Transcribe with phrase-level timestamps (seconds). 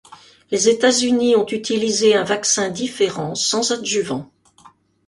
[0.49, 4.31] Les États-Unis ont utilisé un vaccin différent, sans adjuvant.